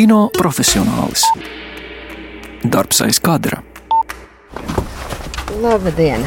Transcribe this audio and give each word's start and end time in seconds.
Kino 0.00 0.30
profesionālis. 0.32 1.26
Darbs 2.64 3.02
aiz 3.04 3.18
kadra. 3.20 3.58
Labdien! 5.60 6.24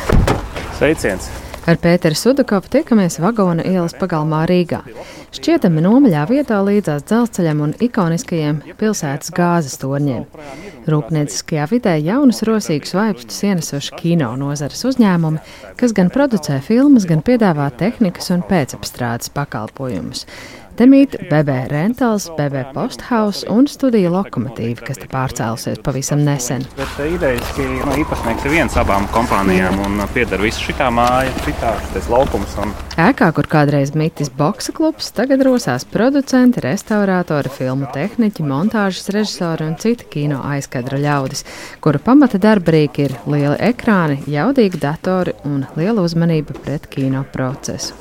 Sveiciens! 0.78 1.26
Ar 1.66 1.80
Pēteru 1.82 2.14
Sudakovu 2.14 2.70
tiekamies 2.76 3.18
Vagona 3.24 3.66
ielas 3.66 3.98
pagalmā 3.98 4.44
Rīgā. 4.52 4.84
Šķietami 5.34 5.82
nomaļā 5.82 6.28
vietā 6.30 6.60
līdzās 6.62 7.08
dzelzceļam 7.10 7.64
un 7.66 7.72
ikoniskajiem 7.82 8.60
pilsētas 8.78 9.34
gāzes 9.34 9.80
torņiem. 9.82 10.28
Rūpnieciskajā 10.86 11.66
vidē 11.72 11.96
jaunus 12.06 12.44
rosīgus 12.46 12.94
vaipstus 12.94 13.42
ienesuši 13.50 13.98
kino 13.98 14.30
nozares 14.38 14.86
uzņēmumi, 14.92 15.42
kas 15.80 15.96
gan 15.98 16.14
producē 16.14 16.60
filmas, 16.62 17.10
gan 17.10 17.26
piedāvā 17.26 17.72
tehnikas 17.80 18.30
un 18.36 18.46
pēcapstrādes 18.46 19.34
pakalpojumus. 19.34 20.28
Te 20.74 20.88
mīt 20.90 21.14
BB 21.30 21.54
Rentals, 21.70 22.24
BB 22.34 22.64
Posthaus 22.74 23.44
un 23.54 23.68
studija 23.70 24.10
lokomotīva, 24.10 24.82
kas 24.88 24.98
te 25.04 25.06
pārcēlusies 25.12 25.84
pavisam 25.86 26.24
nesen. 26.26 26.66
Bet 26.80 26.96
uh, 26.98 27.12
idejaski 27.14 27.68
no, 27.84 27.94
īpašnieks 28.02 28.48
ir 28.48 28.56
viens 28.56 28.78
abām 28.82 29.06
kompānijām 29.14 29.78
un 29.86 30.02
uh, 30.02 30.10
pieder 30.16 30.42
visu 30.42 30.64
šitā 30.66 30.88
māja, 30.90 31.30
šitā 31.46 31.76
šis 31.92 32.10
laukums. 32.10 32.58
Un... 32.64 32.74
Ēkā, 32.98 33.30
kur 33.38 33.50
kādreiz 33.52 33.94
mitis 33.94 34.34
boksa 34.34 34.74
klubs, 34.74 35.12
tagad 35.24 35.46
rosās 35.48 35.86
producenti, 35.88 36.60
restaurātori, 36.66 37.48
filmu 37.56 37.88
tehniķi, 37.96 38.44
montāžas 38.44 39.08
režisori 39.16 39.64
un 39.70 39.78
citi 39.80 40.04
kino 40.12 40.42
aizkadra 40.44 40.98
ļaudis, 41.00 41.46
kuru 41.84 42.02
pamata 42.04 42.42
darba 42.44 42.74
rīki 42.76 43.06
ir 43.06 43.14
lieli 43.32 43.56
ekrāni, 43.64 44.18
jaudīgi 44.28 44.82
datori 44.84 45.32
un 45.48 45.62
liela 45.80 46.04
uzmanība 46.04 46.58
pret 46.58 46.90
kino 46.92 47.22
procesu. 47.32 47.96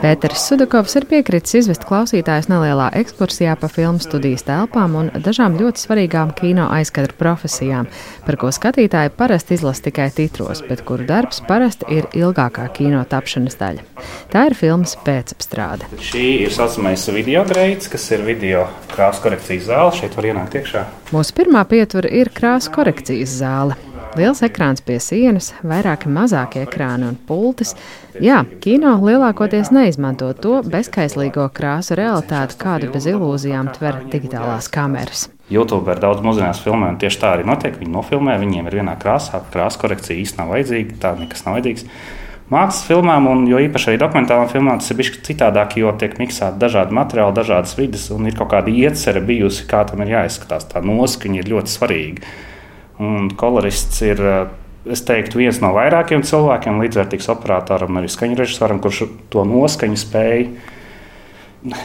Pēters 0.00 0.48
Sudakovs 0.48 0.98
ir 0.98 1.06
piekritis 1.12 1.54
izvest 1.60 1.86
klausītājus 1.86 2.50
nelielā 2.50 2.90
ekskursijā 2.98 3.54
pa 3.60 3.70
filmu 3.70 4.02
studijas 4.02 4.42
telpām 4.48 4.98
un 4.98 5.12
dažām 5.22 5.54
ļoti 5.60 5.86
svarīgām 5.86 6.34
kino 6.34 6.66
aizkadra 6.74 7.14
profesijām, 7.20 7.86
par 8.26 8.40
ko 8.42 8.50
skatītāji 8.50 9.14
parasti 9.14 9.54
izlasa 9.60 9.86
tikai 9.86 10.10
titros, 10.18 10.64
bet 10.66 10.82
kuru 10.88 11.06
darbs 11.06 11.44
parasti 11.46 11.86
ir 11.94 12.10
ilgākā 12.40 12.68
kino 12.72 13.02
tapšanas 13.04 13.58
daļa. 13.60 13.84
Tā 14.32 14.46
ir 14.48 14.56
filmas 14.56 14.96
pēcapstrāde. 15.04 15.88
Šī 16.00 16.46
ir 16.46 16.54
saucamais 16.54 17.04
video 17.12 17.44
greids, 17.44 17.90
kas 17.90 18.08
ir 18.14 18.24
video 18.24 18.66
krāsu 18.94 19.26
korekcijas 19.26 19.68
zāle. 19.68 19.92
Šeit 19.98 20.16
var 20.16 20.30
ienākt 20.30 20.56
iekšā. 20.56 20.86
Mūsu 21.12 21.36
pirmā 21.36 21.64
pietura 21.68 22.08
ir 22.08 22.32
krāsu 22.32 22.72
korekcijas 22.72 23.36
zāle. 23.42 23.76
Liels 24.18 24.40
ekrāns 24.42 24.82
pie 24.82 24.96
sienas, 24.98 25.52
vairāki 25.62 26.10
mazāki 26.10 26.64
ekrāni 26.64 27.06
un 27.06 27.18
pultis. 27.28 27.76
Jā, 28.18 28.40
kino 28.64 28.96
lielākoties 28.98 29.70
neizmanto 29.70 30.32
to 30.34 30.56
bezskaislīgo 30.66 31.44
krāsu 31.54 31.94
realitāti, 32.00 32.56
kādu 32.58 32.90
bez 32.90 33.06
ilūzijām 33.06 33.70
tver 33.76 34.00
digitālās 34.10 34.66
kameras. 34.72 35.28
YouTube 35.50 35.94
ir 35.94 36.02
daudz 36.02 36.24
mūsdienās 36.26 36.58
filmē, 36.62 36.90
un 36.90 36.98
tieši 36.98 37.22
tā 37.22 37.36
arī 37.36 37.46
notiek. 37.46 37.78
Viņi 37.78 37.94
nofilmē, 37.94 38.34
viņiem 38.42 38.66
ir 38.66 38.80
vienā 38.80 38.96
krāsā, 38.98 39.44
krāsa 39.54 39.78
korekcija 39.82 40.18
īstenībā 40.18 40.42
nav 40.42 40.56
vajadzīga, 40.56 40.98
tā 41.04 41.14
nekas 41.20 41.46
nav 41.46 41.58
vajadzīgs. 41.58 41.86
Mākslas 42.50 42.82
filmām, 42.82 43.28
un 43.30 43.44
jo 43.46 43.60
īpaši 43.62 43.92
arī 43.92 43.98
dokumentālām 44.02 44.48
filmām, 44.50 44.80
tas 44.82 44.90
ir 44.90 44.96
bijis 44.98 45.20
citādāk, 45.22 45.76
jo 45.78 45.92
tiek 45.94 46.16
miksēti 46.18 46.58
dažādi 46.58 46.96
materiāli, 46.98 47.36
dažādas 47.36 47.76
vidas, 47.78 48.08
un 48.10 48.26
ir 48.26 48.34
kaut 48.34 48.50
kāda 48.50 48.72
iecerē 48.74 49.22
bijusi, 49.22 49.68
kā 49.70 49.84
tam 49.86 50.02
ir 50.02 50.10
jāizskatās. 50.16 50.66
Tā 50.72 50.82
noskaņa 50.82 51.38
ir 51.38 51.52
ļoti 51.52 51.70
svarīga. 51.70 52.32
Un 53.06 53.30
kolorists 53.38 54.02
ir, 54.02 54.24
es 54.82 55.04
teiktu, 55.06 55.38
viens 55.44 55.62
no 55.62 55.70
vairākiem 55.78 56.26
cilvēkiem, 56.26 56.82
līdzvērtīgs 56.82 57.30
operatoram, 57.36 58.02
arī 58.02 58.10
skaņu 58.10 58.42
režisoram, 58.42 58.82
kurš 58.82 59.04
to 59.30 59.46
noskaņu 59.46 60.02
spēj. 60.02 60.46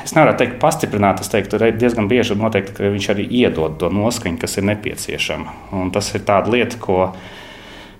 Es 0.02 0.18
nevaru 0.18 0.34
teikt, 0.40 0.58
pastiprināt, 0.64 1.22
es 1.22 1.30
teiktu, 1.30 1.62
diezgan 1.78 2.09
bieži 2.09 2.34
noteikti, 2.40 2.74
ka 2.74 2.90
viņš 2.90 3.14
arī 3.14 3.30
iedod 3.44 3.78
to 3.78 3.94
noskaņu, 3.94 4.42
kas 4.42 4.58
ir 4.58 4.66
nepieciešama. 4.72 5.59
Un 5.78 5.94
tas 5.94 6.09
ir 6.16 6.25
tāda 6.25 6.50
lieta, 6.58 6.81
ko 6.81 7.12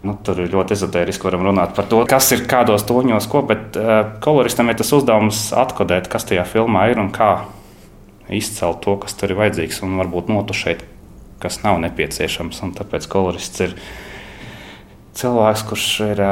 nu, 0.06 0.18
tur 0.26 0.40
ļoti 0.46 0.76
ezotēriski 0.78 1.28
varam 1.28 1.48
runāt 1.50 1.76
par 1.78 1.90
to, 1.92 2.04
kas 2.10 2.32
ir 2.36 2.46
kādos 2.50 2.86
toņos, 2.88 3.30
ko, 3.32 3.44
bet 3.50 3.78
uh, 3.82 4.16
koloristam 4.24 4.70
ir 4.72 4.80
tas 4.80 4.94
uzdevums 4.96 5.48
atkodēt, 5.58 6.10
kas 6.12 6.28
tajā 6.30 6.46
filmā 6.50 6.88
ir 6.94 7.02
un 7.02 7.12
kā 7.16 7.32
izcelt 8.34 8.82
to, 8.86 8.98
kas 9.02 9.18
tur 9.18 9.34
ir 9.34 9.42
vajadzīgs 9.44 9.84
un 9.86 9.98
varbūt 10.02 10.32
notušēt 10.34 10.86
kas 11.46 11.62
nav 11.64 11.80
nepieciešams. 11.84 12.62
Tāpēc 12.80 13.08
kolorists 13.12 13.66
ir 13.66 13.76
cilvēks, 15.18 15.68
kurš 15.70 15.90
ir. 16.12 16.24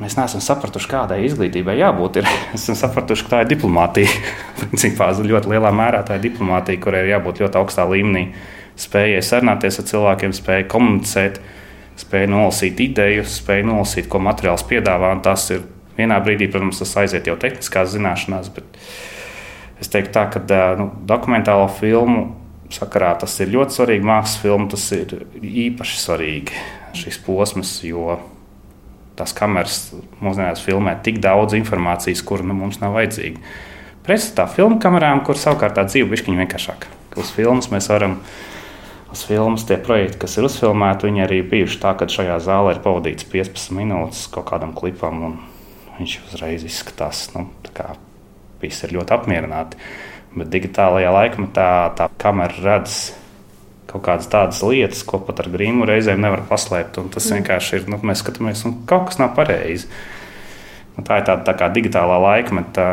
Mēs 0.00 0.14
neesam 0.16 0.40
sapratuši, 0.40 0.88
kādai 0.88 1.18
izglītībai 1.26 1.74
jābūt. 1.76 2.22
Ir. 2.22 2.28
Esam 2.56 2.78
sapratuši, 2.78 3.26
ka 3.26 3.34
tā 3.34 3.42
ir 3.44 3.50
diplomātija. 3.52 4.08
Principā 4.62 5.10
ļoti 5.12 5.52
lielā 5.52 5.72
mērā 5.76 6.00
tā 6.08 6.16
ir 6.16 6.24
diplomātija, 6.30 6.80
kurai 6.80 7.04
ir 7.04 7.14
jābūt 7.16 7.42
ļoti 7.44 7.60
augstā 7.60 7.84
līmenī. 7.90 8.30
Spējai 8.80 9.20
sarunāties 9.20 9.76
ar 9.82 9.88
cilvēkiem, 9.90 10.32
spēja 10.32 10.64
komunicēt, 10.72 11.36
spēja 11.98 12.30
nolasīt 12.30 12.80
ideju, 12.84 13.24
spēja 13.28 13.66
nolasīt, 13.68 14.08
ko 14.10 14.20
materiāls 14.22 14.66
piedāvā. 14.68 15.12
Tas 15.24 15.48
ir 15.54 15.64
vienā 15.98 16.18
brīdī, 16.24 16.50
protams, 16.50 16.80
tas 16.82 16.96
aiziet 17.02 17.28
jau 17.28 17.36
tehniskās 17.40 17.94
zināšanās. 17.94 18.50
Bet 18.54 18.78
es 19.82 19.90
teiktu, 19.92 20.14
tā, 20.16 20.26
ka 20.32 20.60
nu, 20.80 20.90
dokumentālo 21.08 21.68
filmu 21.80 22.28
sakarā 22.70 23.14
tas 23.20 23.34
ir 23.42 23.52
ļoti 23.54 23.76
svarīgi. 23.76 24.06
Mākslas 24.06 24.42
filma 24.42 24.68
tas 24.70 24.84
ir 24.96 25.16
īpaši 25.40 25.98
svarīgi 26.00 26.60
šis 27.00 27.18
posms, 27.26 27.80
jo 27.86 28.18
tās 29.18 29.34
kameras 29.36 29.90
mūsdienās 30.22 30.62
filmē 30.64 30.96
tik 31.04 31.20
daudz 31.22 31.56
informācijas, 31.58 32.22
kur 32.26 32.44
nu, 32.46 32.56
mums 32.56 32.80
nav 32.82 32.96
vajadzīga. 32.96 33.42
Pretstatā 34.06 34.46
filmu 34.50 34.80
kamerām, 34.82 35.20
kur 35.26 35.38
savukārt 35.38 35.76
tā 35.76 35.84
dzīve 35.88 36.16
ir 36.16 36.24
vienkāršāka. 36.24 36.88
Uz 37.20 37.32
filmas 37.34 37.68
mēs 37.72 37.90
varam, 37.90 38.20
uz 39.10 39.24
filmas 39.26 39.64
tie 39.66 39.78
projekti, 39.82 40.20
kas 40.22 40.36
ir 40.38 40.46
uzfilmēti, 40.46 41.08
viņi 41.08 41.24
arī 41.24 41.40
bijuši 41.50 41.80
tā, 41.82 41.94
ka 41.98 42.08
šajā 42.10 42.38
zālē 42.44 42.76
ir 42.76 42.82
pavadīts 42.84 43.26
15 43.30 43.74
minūtes 43.76 44.26
kaut 44.34 44.48
kādam 44.52 44.74
klipam, 44.76 45.24
un 45.26 45.38
viņš 45.98 46.16
uzreiz 46.28 46.64
izskatās, 46.66 47.28
nu, 47.34 47.48
kā 47.76 47.92
visi 48.62 48.86
ir 48.86 48.96
ļoti 48.98 49.16
apmierināti. 49.16 49.80
Bet 50.36 50.52
digitālajā 50.52 51.10
laikmetā 51.10 51.70
tā 51.98 52.06
kamera 52.20 52.62
redz 52.62 53.10
kaut 53.90 54.04
kādas 54.06 54.28
tādas 54.30 54.60
lietas, 54.62 55.02
ko 55.02 55.18
pat 55.26 55.42
ar 55.42 55.50
grīmu 55.50 55.88
reizēm 55.88 56.22
nevar 56.22 56.44
paslēpt. 56.46 57.00
Tas 57.10 57.26
mm. 57.26 57.40
vienkārši 57.40 57.80
ir, 57.80 57.88
nu, 57.90 57.98
mēs 58.06 58.22
skatāmies, 58.22 58.62
un 58.68 58.76
kaut 58.90 59.08
kas 59.10 59.18
nav 59.18 59.32
pareizi. 59.34 59.90
Nu, 60.94 61.02
tā 61.06 61.18
ir 61.18 61.26
tāda 61.26 61.42
tā 61.48 61.56
kā 61.58 61.70
digitālā 61.74 62.20
laikmeta 62.22 62.92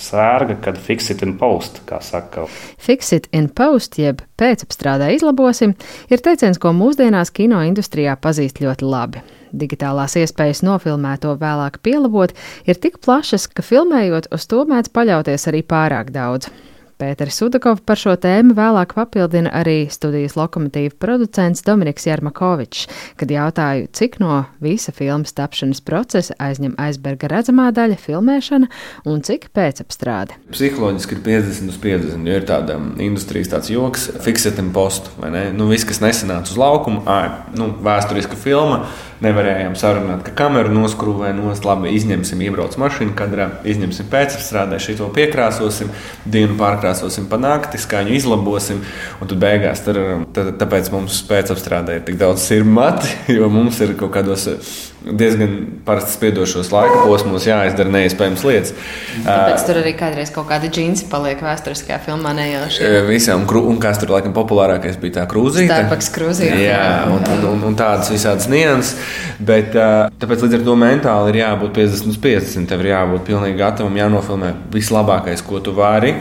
sērga, 0.00 0.56
kad 0.64 0.78
fix 0.80 1.10
it 1.12 1.24
in 1.26 1.36
post, 1.38 1.82
kā 1.88 2.00
saka. 2.04 2.46
Fix 2.80 3.12
it 3.16 3.28
in 3.36 3.48
post, 3.48 3.98
jeb 4.00 4.22
pēcapstrādē 4.40 5.10
izlabosim, 5.16 5.74
ir 6.10 6.24
teiciens, 6.24 6.60
ko 6.60 6.72
mūsdienās 6.76 7.32
kino 7.36 7.60
industrijā 7.66 8.16
pazīst 8.20 8.62
ļoti 8.64 8.88
labi. 8.88 9.22
Digitālās 9.50 10.14
iespējas 10.20 10.62
nofilmēto 10.62 11.34
vēlāk 11.40 11.80
pielabot 11.82 12.34
ir 12.66 12.78
tik 12.78 13.00
plašas, 13.04 13.48
ka 13.50 13.66
filmējot 13.66 14.30
uz 14.34 14.46
to 14.50 14.64
mēdz 14.68 14.92
paļauties 14.94 15.48
arī 15.50 15.64
pārāk 15.66 16.12
daudz. 16.14 16.50
Pēters 17.00 17.38
Sudakovs 17.40 17.80
par 17.88 17.96
šo 17.96 18.12
tēmu 18.20 18.52
vēlāk 18.58 18.92
papildina 18.96 19.48
arī 19.56 19.86
studijas 19.92 20.34
lokomotīva 20.36 20.92
producents 21.00 21.64
Dominiks 21.64 22.04
Jarmakovičs, 22.04 22.88
kad 23.20 23.32
jautāju, 23.32 23.88
cik 23.96 24.18
no 24.20 24.42
visa 24.60 24.92
filmas 24.92 25.32
tapšanas 25.36 25.80
procesa 25.86 26.36
aizņem 26.42 26.74
aizberga 26.80 27.30
redzamā 27.32 27.70
daļa 27.76 27.96
filmēšana 28.02 28.68
un 29.08 29.24
cik 29.24 29.48
pēcapstrāde. 29.56 30.36
Psiholoģiski 30.52 31.16
ir 31.16 31.22
50 31.30 31.72
uz 31.72 31.78
50, 31.80 32.28
jo 32.28 32.40
ir 32.42 32.48
tāda 32.48 32.76
industrijas 33.00 33.54
tāds 33.54 33.72
joks, 33.72 34.10
fixēt 34.20 34.60
un 34.60 34.72
postu, 34.76 35.14
vai 35.22 35.32
ne? 35.32 35.46
Nu, 35.56 35.70
viss, 35.72 35.88
kas 35.88 36.02
nesenāca 36.04 36.52
uz 36.52 36.60
laukumu, 36.60 37.06
ā, 37.08 37.20
nu, 37.56 37.72
vēsturiska 37.80 38.36
filma 38.40 38.84
nevarējām 39.24 39.76
sarunāt, 39.78 40.22
ka 40.26 40.34
kameru 40.36 40.72
noskrūvē 40.74 41.32
nost, 41.36 41.66
labi, 41.68 41.92
izņemsim, 41.96 42.40
iebrauc 42.46 42.76
mašīnu 42.80 43.14
kadrā, 43.18 43.48
izņemsim 43.68 44.08
pēcapstrādē, 44.12 44.80
šito 44.82 45.10
piekrāsosim, 45.16 45.92
dienu 46.24 46.56
pārkrāsosim 46.60 47.28
pa 47.30 47.40
nakti, 47.40 47.80
skaņu 47.80 48.16
izlabosim, 48.16 48.80
un 49.20 49.30
tad 49.30 49.42
beigās 49.42 49.84
tad, 49.86 50.00
tāpēc 50.60 50.92
mums 50.94 51.20
pēcapstrādē 51.28 52.00
ir 52.00 52.06
tik 52.08 52.20
daudz 52.20 52.46
sirmati, 52.48 53.12
jo 53.38 53.50
mums 53.52 53.80
ir 53.84 53.96
kaut 54.00 54.14
kādos 54.16 54.48
diezgan 55.04 55.54
parasti 55.84 56.12
spiedošos 56.16 56.70
laika 56.72 57.02
posmos 57.06 57.46
jāizdara 57.48 57.92
neiespējams 57.94 58.42
lietas. 58.44 58.74
Tāpēc 59.24 59.64
tur 59.68 59.80
arī 59.80 59.94
kādreiz 59.98 60.32
kaut 60.34 60.48
kāda 60.50 60.68
džinsi 60.72 61.08
paliek 61.12 61.40
vēsturiskajā 61.44 62.00
filmā 62.04 62.34
nejauši. 62.36 62.90
Visam, 63.08 63.46
un 63.60 63.80
kas 63.82 64.00
tur 64.02 64.12
laikam 64.14 64.34
populārākais 64.36 64.98
bija 65.00 65.20
tā 65.20 65.26
krūzīte. 65.30 65.70
Starpaks 65.70 66.12
krūzīte. 66.14 66.60
Jā, 66.66 66.84
un, 67.08 67.24
un, 67.36 67.46
un, 67.54 67.64
un 67.70 67.78
tādas 67.78 68.12
visādas 68.12 68.50
nianses. 68.52 68.98
Bet, 69.40 69.72
tāpēc 70.20 70.44
līdz 70.44 70.60
ar 70.60 70.68
to 70.68 70.76
mentāli 70.78 71.34
ir 71.34 71.40
jābūt 71.44 71.74
50 71.80 72.12
uz 72.12 72.20
50. 72.20 72.68
Tev 72.70 72.84
ir 72.84 72.92
jābūt 72.92 73.26
pilnīgi 73.30 73.60
gatavam, 73.60 73.96
jānofilmē 74.02 74.54
vislabākais, 74.74 75.44
ko 75.46 75.64
tu 75.64 75.74
vari. 75.76 76.14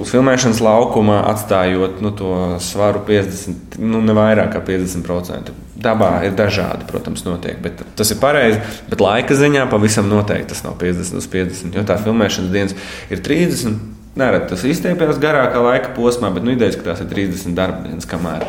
Uz 0.00 0.12
filmēšanas 0.12 0.60
laukuma, 0.64 1.20
atstājot 1.30 2.00
nu, 2.04 2.12
to 2.16 2.32
svaru 2.62 3.02
50, 3.06 3.78
nu, 3.82 4.00
ne 4.04 4.16
vairāk 4.16 4.54
kā 4.56 4.62
50%. 4.64 5.52
Dabā 5.82 6.10
ir 6.26 6.36
dažādi, 6.38 6.86
protams, 6.88 7.24
notiek, 7.26 7.58
bet 7.62 7.80
tas 7.98 8.12
ir 8.14 8.20
pareizi. 8.22 8.60
Bet 8.90 9.02
laika 9.02 9.36
ziņā 9.38 9.66
pavisam 9.72 10.10
noteikti 10.10 10.52
tas 10.52 10.62
nav 10.66 10.76
50 10.80 11.18
uz 11.18 11.26
50, 11.32 11.78
jo 11.78 11.86
tā 11.88 11.98
filmēšanas 12.02 12.52
dienas 12.54 12.76
ir 13.10 13.24
30. 13.24 13.80
Nerad 14.20 14.44
tas 14.50 14.62
izstiepjas 14.68 15.18
garākā 15.20 15.62
laika 15.64 15.94
posmā, 15.96 16.28
bet 16.34 16.44
nu, 16.44 16.52
idejas, 16.52 16.76
ka 16.78 16.90
tās 16.90 17.00
ir 17.00 17.08
30 17.10 17.56
darba 17.56 17.86
dienas, 17.86 18.08
kamēr 18.08 18.44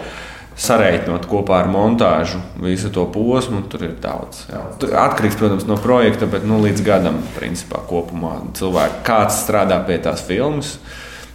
sareiķinot 0.60 1.25
kopā 1.30 1.63
ar 1.63 1.69
montāžu 1.72 2.39
visu 2.62 2.92
to 2.94 3.06
posmu, 3.13 3.63
tur 3.72 3.88
ir 3.88 3.96
daudz. 4.01 4.44
Jā. 4.51 4.62
Tur 4.81 4.94
atkarīgs, 5.01 5.38
protams, 5.39 5.66
no 5.69 5.80
projekta, 5.81 6.28
bet 6.30 6.46
nu, 6.46 6.60
līdz 6.63 6.84
gadam, 6.86 7.18
principā, 7.38 7.81
kopumā 7.89 8.36
cilvēki, 8.57 9.01
kāds 9.07 9.42
strādā 9.46 9.80
pie 9.88 9.98
tās 10.04 10.22
filmas. 10.28 10.75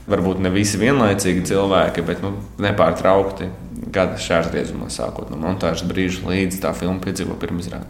Varbūt 0.08 0.38
ne 0.40 0.52
visi 0.52 0.78
vienlaicīgi 0.80 1.42
cilvēki, 1.50 2.04
bet 2.08 2.22
nu, 2.24 2.32
nepārtraukti 2.64 3.50
gada 3.92 4.18
šķērsgriezumā, 4.20 4.88
sākot 4.92 5.30
no 5.32 5.38
montāžas 5.40 5.86
brīža 5.88 6.24
līdz 6.26 6.60
tā 6.62 6.72
filma 6.76 7.00
piedzīvo 7.04 7.36
pirmizrādi. 7.40 7.86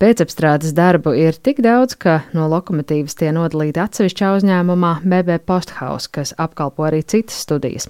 Pēcapstrādes 0.00 0.72
darbu 0.76 1.12
ir 1.18 1.36
tik 1.36 1.60
daudz, 1.64 1.96
ka 2.00 2.20
no 2.36 2.46
lokomotīvas 2.48 3.16
tie 3.20 3.32
nodalīti 3.36 3.82
atsevišķā 3.82 4.30
uzņēmumā 4.38 4.92
BB 5.04 5.40
Posthaus, 5.48 6.08
kas 6.08 6.32
apkalpo 6.40 6.86
arī 6.88 7.02
citas 7.04 7.40
studijas. 7.44 7.88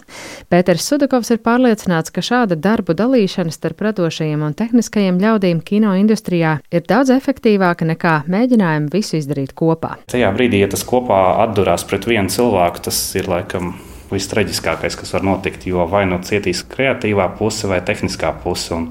Pēters 0.51 0.89
Sudakovs 0.91 1.31
ir 1.35 1.43
pārliecināts, 1.45 2.11
ka 2.15 2.25
šāda 2.25 2.59
darbu 2.59 2.97
dalīšana 2.99 3.55
starp 3.55 3.85
radošajiem 3.87 4.43
un 4.47 4.57
tehniskajiem 4.59 5.21
ļaudīm 5.23 5.63
kino 5.67 5.95
industrijā 5.99 6.57
ir 6.71 6.87
daudz 6.89 7.15
efektīvāka 7.15 7.87
nekā 7.93 8.17
mēģinājumi 8.31 8.91
visu 8.95 9.21
izdarīt 9.21 9.55
kopā. 9.59 9.97
Tajā 10.11 10.33
brīdī, 10.35 10.65
ja 10.65 10.73
tas 10.73 10.83
kopā 10.87 11.21
atdurās 11.47 11.87
pret 11.87 12.11
vienu 12.11 12.33
cilvēku, 12.33 12.89
tas 12.91 12.99
ir 13.19 13.31
laikam 13.31 13.77
vistraģiskākais, 14.15 14.99
kas 14.99 15.15
var 15.15 15.25
notikt, 15.27 15.67
jo 15.71 15.87
vai 15.91 16.05
nu 16.11 16.21
cietīs 16.27 16.65
kreatīvā 16.69 17.31
puse 17.39 17.71
vai 17.71 17.81
tehniskā 17.87 18.33
puse. 18.43 18.75
Un, 18.77 18.91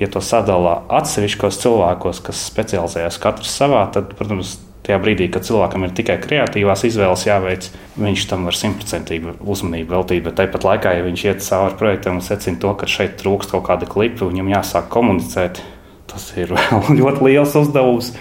ja 0.00 0.08
to 0.10 0.22
sadala 0.24 0.80
atsevišķos 1.00 1.60
cilvēkos, 1.62 2.22
kas 2.26 2.46
specializējas 2.50 3.20
katrs 3.22 3.54
savā, 3.54 3.84
tad, 3.94 4.14
protams, 4.18 4.56
tajā 4.84 4.98
brīdī, 5.00 5.30
kad 5.32 5.46
cilvēkam 5.46 5.86
ir 5.86 5.94
tikai 5.96 6.18
kreatīvās 6.20 6.84
izvēles 6.88 7.24
jāveic, 7.24 7.70
viņš 7.96 8.26
tam 8.28 8.44
var 8.48 8.58
simtprocentīgi 8.58 9.38
uzmanību 9.40 9.94
veltīt. 9.94 10.24
Bet 10.26 10.36
tāpat 10.40 10.66
laikā, 10.66 10.96
ja 10.98 11.06
viņš 11.06 11.24
iet 11.24 11.46
cauri 11.46 11.78
projektam 11.80 12.18
un 12.20 12.26
secina 12.26 12.60
to, 12.60 12.74
ka 12.80 12.88
šeit 12.90 13.16
trūkst 13.22 13.54
kaut 13.54 13.64
kāda 13.70 13.88
klipa, 13.88 14.28
viņam 14.28 14.52
jāsāk 14.52 14.90
komunicēt, 14.92 15.62
tas 16.10 16.26
ir 16.36 16.52
ļoti 17.00 17.24
liels 17.30 17.56
uzdevums, 17.62 18.12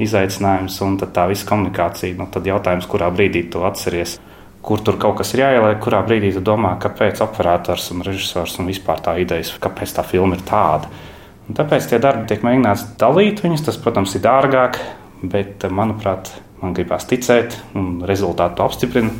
izaicinājums. 0.00 0.80
Un 0.86 0.96
tā 1.02 1.28
visa 1.28 1.50
komunikācija, 1.50 2.16
nu, 2.16 2.30
tad 2.32 2.48
jautājums, 2.48 2.88
kurā 2.88 3.10
brīdī 3.12 3.44
to 3.52 3.66
atceries 3.68 4.16
kur 4.62 4.82
tur 4.84 4.98
kaut 5.00 5.20
kas 5.20 5.32
ir 5.34 5.44
jāieliek, 5.44 5.78
kurā 5.82 6.00
brīdī 6.06 6.32
tu 6.34 6.42
domā, 6.44 6.74
kāpēc 6.82 7.22
operators 7.24 7.90
un 7.94 8.02
režisors 8.06 8.58
un 8.58 8.68
vispār 8.70 9.02
tā 9.04 9.14
idejas, 9.22 9.54
kāpēc 9.62 9.94
tā 9.98 10.04
filma 10.06 10.38
ir 10.38 10.44
tāda. 10.48 10.90
Un 11.48 11.56
tāpēc 11.56 11.88
tie 11.88 12.00
darbi 12.02 12.26
tiek 12.28 12.42
mēģināts 12.44 12.84
dalīt 13.00 13.40
viņus. 13.44 13.64
Tas, 13.68 13.78
protams, 13.80 14.12
ir 14.18 14.24
dārgāk, 14.26 14.76
bet, 15.22 15.64
manuprāt, 15.72 16.32
man 16.60 16.74
gribās 16.76 17.08
ticēt, 17.08 17.56
un 17.78 18.02
rezultātu 18.08 18.66
apstiprina 18.66 19.14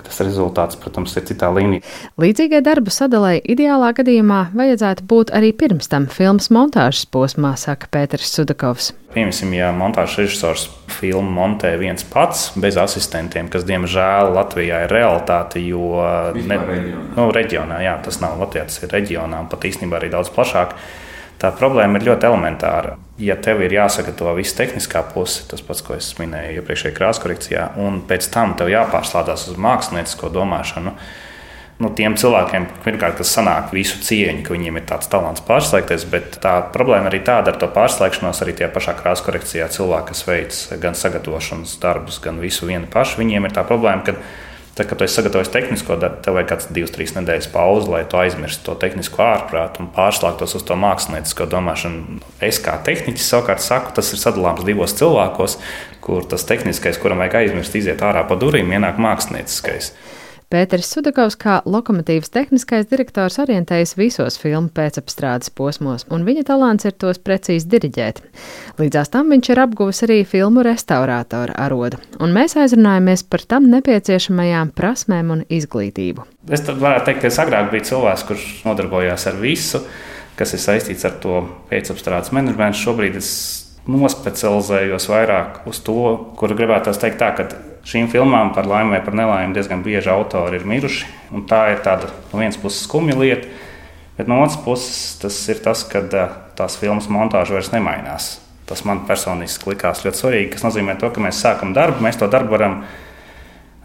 tas 0.00 0.22
rezultāts, 0.24 0.78
protams, 0.80 1.14
ir 1.18 1.26
citā 1.28 1.50
līmenī. 1.52 1.82
Līdzīgai 2.22 2.62
darbu 2.64 2.92
sadalē 2.94 3.36
ideālā 3.40 3.92
gadījumā 3.98 4.40
vajadzētu 4.56 5.06
būt 5.08 5.32
arī 5.36 5.52
pirms 5.52 5.90
tam 5.92 6.08
filmas 6.10 6.48
montāžas 6.54 7.04
posmā, 7.12 7.52
saka 7.60 7.90
Pēters 7.92 8.32
Sudakovs. 8.32 8.92
Piemēram, 9.12 9.52
ja 9.52 9.68
montāžas 9.76 10.22
režisors 10.22 10.66
filmu 10.88 11.34
montē 11.36 11.74
viens 11.80 12.04
pats, 12.08 12.46
bez 12.56 12.78
asistentiem, 12.80 13.50
kas, 13.52 13.66
diemžēl, 13.68 14.32
Latvijā 14.32 14.86
ir 14.86 14.94
realitāte, 14.96 15.60
jo 15.60 16.00
ne, 16.38 16.56
reģionā. 16.56 17.06
Nu, 17.18 17.28
reģionā, 17.36 17.82
jā, 17.84 17.98
tas 18.06 18.22
nav 18.24 18.40
Latvijā, 18.40 18.64
tas 18.70 18.80
ir 18.80 18.94
reģionā 18.96 19.44
un 19.44 19.52
pat 19.52 19.68
īstenībā 19.68 20.00
arī 20.00 20.12
daudz 20.14 20.32
plašāk. 20.32 20.72
Tā 21.40 21.50
problēma 21.58 21.98
ir 21.98 22.06
ļoti 22.10 22.28
elementāra. 22.28 22.96
Ja 23.22 23.36
tev 23.40 23.60
ir 23.64 23.74
jāsagatavo 23.74 24.34
viss 24.38 24.56
tehniskā 24.58 25.02
puse, 25.12 25.42
tas 25.50 25.62
pats, 25.64 25.82
ko 25.84 25.96
es 25.98 26.12
minēju 26.18 26.60
iepriekšējā 26.60 26.94
krāsa 26.96 27.22
korekcijā, 27.22 27.66
un 27.82 28.00
pēc 28.08 28.28
tam 28.34 28.56
tev 28.58 28.70
jāpārslādās 28.72 29.48
uz 29.50 29.58
māksliniecisko 29.60 30.30
domāšanu, 30.32 30.94
nu, 31.82 31.90
tiem 31.98 32.14
cilvēkiem, 32.18 32.68
pirmkārt, 32.84 33.18
kas 33.18 33.32
sanāk 33.34 33.72
visu 33.74 33.98
cieņu, 34.06 34.44
ka 34.46 34.54
viņiem 34.54 34.78
ir 34.78 34.86
tāds 34.88 35.10
talants 35.12 35.42
pārslēgties, 35.46 36.06
bet 36.12 36.38
tā 36.42 36.54
problēma 36.74 37.10
arī 37.10 37.22
tāda 37.26 37.54
ar 37.54 37.58
to 37.58 37.68
pārslēgšanos 37.74 38.42
arī 38.44 38.54
tie 38.60 38.70
pašā 38.72 38.94
krāsa 39.00 39.26
korekcijā 39.26 39.68
cilvēki, 39.76 40.12
kas 40.12 40.24
veic 40.28 40.62
gan 40.82 40.98
sagatavošanas 40.98 41.74
darbus, 41.82 42.20
gan 42.22 42.38
visu 42.42 42.70
vienu 42.70 42.90
pašu, 42.90 43.18
viņiem 43.22 43.48
ir 43.48 43.56
tā 43.58 43.66
problēma, 43.66 44.06
Tad, 44.72 44.86
kad 44.88 44.98
tu 44.98 45.04
esi 45.04 45.18
sagatavojis 45.18 45.50
tehnisko 45.52 45.98
darbu, 46.00 46.22
tev 46.24 46.38
vajag 46.38 46.48
kāds 46.48 46.68
divas, 46.72 46.92
trīs 46.94 47.12
nedēļas 47.12 47.50
pauze, 47.52 47.90
lai 47.92 48.06
tu 48.08 48.16
aizmirstu 48.16 48.64
to 48.70 48.76
tehnisko 48.80 49.20
ārprātu 49.20 49.82
un 49.84 49.90
pārslēgtos 49.92 50.56
uz 50.56 50.64
to 50.64 50.78
māksliniecisko 50.80 51.44
domāšanu. 51.52 52.22
Es 52.40 52.56
kā 52.64 52.78
tehniķis 52.86 53.28
savukārt 53.34 53.60
saku, 53.60 53.92
tas 53.98 54.08
ir 54.16 54.22
sadalāms 54.22 54.64
divos 54.64 54.96
cilvēkos, 54.96 55.58
kur 56.00 56.24
tas 56.24 56.48
tehniskais, 56.48 56.96
kuram 57.02 57.20
vajag 57.20 57.42
aizmirst, 57.42 57.76
iziet 57.82 58.00
ārā 58.00 58.24
pa 58.24 58.40
durvīm, 58.40 58.72
ienāk 58.72 58.96
mākslinieckais. 58.96 59.92
Pēters 60.52 60.90
Sudakovs 60.92 61.38
kā 61.40 61.54
lokomotīvas 61.64 62.28
tehniskais 62.28 62.84
direktors 62.90 63.38
orientējas 63.40 63.94
visos 63.96 64.34
filmu 64.36 64.68
pēcapstrādes 64.76 65.48
posmos, 65.56 66.04
un 66.12 66.26
viņa 66.26 66.42
talants 66.50 66.84
ir 66.84 66.92
tos 67.00 67.16
precīzi 67.24 67.70
diriģēt. 67.72 68.20
Līdzās 68.76 69.08
tam 69.14 69.32
viņš 69.32 69.48
ir 69.54 69.62
apguvis 69.62 70.02
arī 70.04 70.18
filmu 70.28 70.60
restaurātora 70.66 71.56
arodu, 71.56 72.02
un 72.20 72.36
mēs 72.36 72.58
aizrunājamies 72.60 73.24
par 73.32 73.46
tam 73.48 73.70
nepieciešamajām 73.72 74.74
prasmēm 74.76 75.32
un 75.38 75.46
izglītību. 75.48 76.28
Es 76.52 76.68
varētu 76.68 77.08
teikt, 77.08 77.24
ka 77.24 77.32
es 77.32 77.40
agrāk 77.40 77.72
biju 77.72 77.88
cilvēks, 77.94 78.28
kurš 78.28 78.46
nodarbojās 78.68 79.24
ar 79.32 79.40
visu, 79.40 79.80
kas 80.36 80.52
ir 80.52 80.64
saistīts 80.68 81.08
ar 81.08 81.16
to 81.24 81.46
pēcapstrādes 81.72 82.36
menedžmentu. 82.36 82.84
Šobrīd 82.84 83.16
es 83.24 83.34
nospecializējos 83.88 85.08
vairāk 85.16 85.62
uz 85.72 85.80
to, 85.80 86.00
kur 86.36 86.52
gribētu 86.60 86.92
teikt 86.92 87.22
tā, 87.24 87.32
ka 87.40 87.71
šīm 87.88 88.08
filmām 88.12 88.52
par 88.54 88.68
laimi 88.68 88.94
vai 88.94 89.02
par 89.04 89.16
nelaimi 89.18 89.56
diezgan 89.56 89.82
bieži 89.84 90.12
autori 90.12 90.60
ir 90.60 90.66
miruši. 90.68 91.08
Tā 91.50 91.64
ir 91.72 91.82
tāda 91.84 92.10
no 92.30 92.40
vienas 92.40 92.58
puses 92.60 92.84
skumja 92.86 93.16
lieta, 93.18 93.50
bet 94.18 94.30
no 94.30 94.42
otras 94.42 94.58
puses 94.64 95.18
tas 95.22 95.38
ir 95.50 95.62
tas, 95.64 95.84
ka 95.88 96.04
tās 96.58 96.78
filmas 96.80 97.10
montāža 97.12 97.56
vairs 97.58 97.72
nemainās. 97.74 98.34
Tas 98.68 98.84
man 98.88 99.02
personīgi 99.08 99.66
likās 99.68 100.04
ļoti 100.04 100.20
svarīgi. 100.20 100.52
Tas 100.54 100.66
nozīmē, 100.68 100.94
to, 101.00 101.10
ka 101.12 101.22
mēs 101.22 101.42
sākam 101.42 101.74
darbu, 101.76 102.04
mēs 102.04 102.20
to 102.20 102.28
darbu 102.30 102.54
varam 102.54 102.82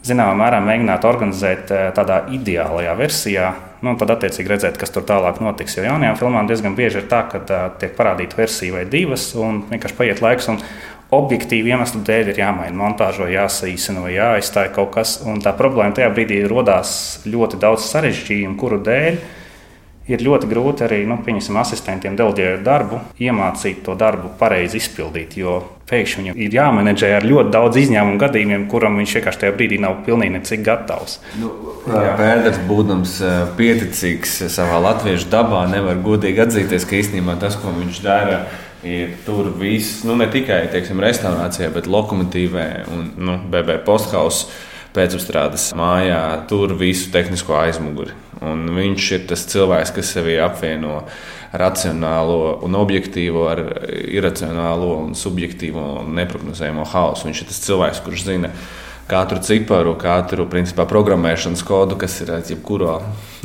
zināmā 0.08 0.36
mērā 0.38 0.60
mēģināt 0.64 1.06
organizēt 1.08 1.72
tādā 1.98 2.22
ideālajā 2.32 2.94
versijā, 2.96 3.48
nu, 3.84 3.96
tad 4.00 4.14
attiecīgi 4.16 4.54
redzēt, 4.54 4.78
kas 4.80 4.94
tur 4.94 5.06
tālāk 5.08 5.42
notiks. 5.44 5.78
Jo 5.78 5.88
jaunajām 5.90 6.20
filmām 6.20 6.48
diezgan 6.50 6.78
bieži 6.78 7.02
ir 7.02 7.10
tā, 7.12 7.24
ka 7.32 7.42
tā, 7.44 7.60
tiek 7.82 7.98
parādīta 7.98 8.40
versija 8.40 8.78
vai 8.78 8.86
divas, 8.90 9.30
un 9.36 9.64
vienkārši 9.72 9.98
paiet 9.98 10.24
laiks. 10.24 10.50
Un, 10.54 10.62
objektīvi 11.16 11.72
iemeslu 11.72 12.04
dēļ 12.08 12.34
ir 12.34 12.42
jāmaina 12.42 12.76
montāža, 12.76 13.24
vai 13.24 13.34
jāsaīsina, 13.38 14.04
vai 14.04 14.14
jāaizstāj 14.18 14.72
kaut 14.76 14.94
kas. 14.98 15.18
Un 15.28 15.40
tā 15.44 15.56
problēma 15.58 15.96
tajā 15.96 16.12
brīdī 16.14 16.42
radās 16.50 16.92
ļoti 17.28 17.60
daudz 17.62 17.88
sarežģījumu, 17.88 18.58
kuru 18.60 18.82
dēļ 18.84 19.20
ir 20.08 20.24
ļoti 20.24 20.48
grūti 20.48 20.86
arī 20.86 21.02
nu, 21.08 21.18
asistentiem 21.62 22.16
deleģēt 22.16 22.62
darbu, 22.64 23.02
iemācīt 23.20 23.82
to 23.84 23.96
darbu 24.00 24.32
pareizi 24.40 24.80
izpildīt. 24.80 25.36
Jo 25.40 25.60
pēkšņi 25.88 26.24
viņam 26.24 26.40
ir 26.44 26.56
jāmenedžē 26.56 27.10
ar 27.16 27.28
ļoti 27.28 27.52
daudz 27.56 27.80
izņēmumu 27.84 28.20
gadījumiem, 28.20 28.68
kuram 28.72 29.00
viņš 29.00 29.18
vienkārši 29.18 29.42
tajā 29.44 29.56
brīdī 29.56 29.80
nav 29.84 30.02
pilnīgi 30.08 30.36
necik 30.36 30.64
gatavs. 30.68 31.20
Nu, 31.40 31.52
Pēters, 31.88 32.60
būdams 32.68 33.18
pieticīgs 33.60 34.40
savā 34.52 34.80
latviešu 34.84 35.30
dabā, 35.32 35.64
nevar 35.72 36.00
godīgi 36.04 36.44
atzīties, 36.44 36.88
ka 36.88 37.00
īstenībā 37.00 37.38
tas, 37.40 37.56
ko 37.60 37.72
viņš 37.76 38.02
dara, 38.04 38.42
ir 38.44 38.67
ir 38.88 39.14
tur 39.26 39.52
viss, 39.60 40.02
nu, 40.08 40.16
ne 40.20 40.30
tikai 40.32 40.64
teiksim, 40.74 41.02
restaurācijā, 41.04 41.70
bet 41.76 41.90
lokomotīvē 41.92 42.68
un 42.96 43.14
nu, 43.20 43.38
BB 43.52 43.82
posthausā 43.88 44.76
pēcapstrādes 44.98 45.72
mājā, 45.78 46.22
tur 46.50 46.74
visu 46.80 47.12
tehnisko 47.14 47.58
aizmuguri. 47.60 48.16
Un 48.46 48.68
viņš 48.76 49.10
ir 49.18 49.26
tas 49.30 49.44
cilvēks, 49.50 49.94
kas 49.96 50.14
sevī 50.16 50.38
apvieno 50.42 51.02
racionālo 51.58 52.58
un 52.66 52.78
objektīvo 52.78 53.46
ar 53.50 53.62
iracionālo 53.88 54.92
un 55.04 55.16
subjektīvo 55.18 55.86
un 56.02 56.14
neprognozējumu 56.18 56.86
hausu. 56.94 57.30
Viņš 57.30 57.44
ir 57.44 57.50
tas 57.52 57.64
cilvēks, 57.66 58.04
kurš 58.06 58.26
zina, 58.28 58.52
katru 59.08 59.40
ciparu, 59.44 59.96
katru 60.00 60.46
principā, 60.52 60.86
programmēšanas 60.90 61.64
kodu, 61.68 61.98
kas 62.00 62.18
ir 62.24 62.34
jebkurā. 62.52 62.98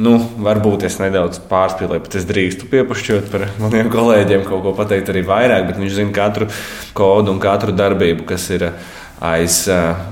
Nu, 0.03 0.17
varbūt 0.43 0.87
es 0.89 0.99
nedaudz 1.03 1.39
pārspīlēju, 1.51 2.03
bet 2.07 2.17
es 2.19 2.27
drīkstu 2.29 2.71
piepušķot 2.73 3.29
par 3.33 3.47
maniem 3.63 3.91
kolēģiem 3.93 4.47
kaut 4.49 4.65
ko 4.65 4.73
pateikt 4.79 5.13
arī 5.13 5.23
vairāk, 5.29 5.69
bet 5.69 5.79
viņš 5.79 5.95
zina 6.01 6.17
katru 6.17 6.49
kodu 6.97 7.35
un 7.35 7.43
katru 7.43 7.75
darbību, 7.77 8.27
kas 8.33 8.49
ir 8.57 8.67
aiz 9.23 9.61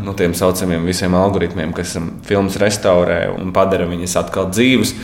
nu, 0.04 0.14
tiem 0.14 0.36
saucamiem 0.38 0.86
visiem 0.86 1.16
algoritmiem, 1.18 1.74
kas 1.74 1.96
filmas 2.28 2.58
restaurē 2.62 3.24
un 3.34 3.50
padara 3.56 3.88
viņas 3.90 4.14
atkal 4.22 4.52
dzīves. 4.54 4.94